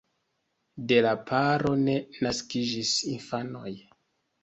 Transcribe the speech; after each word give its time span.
De 0.91 0.97
la 1.07 1.11
paro 1.27 1.75
ne 1.83 1.99
naskiĝis 2.25 2.99
infanoj. 3.15 3.79